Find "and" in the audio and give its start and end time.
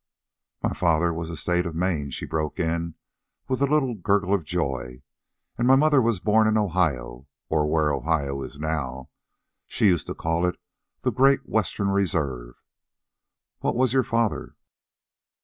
5.59-5.67